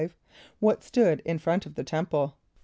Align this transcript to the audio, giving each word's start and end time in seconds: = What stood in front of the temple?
= 0.35 0.59
What 0.59 0.81
stood 0.81 1.21
in 1.25 1.37
front 1.37 1.67
of 1.67 1.75
the 1.75 1.83
temple? 1.83 2.35